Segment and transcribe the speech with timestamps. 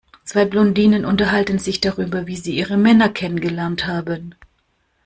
[0.23, 4.33] Zwei Blondinen unterhalten sich darüber, wie sie ihre Männer kennengelernt haben.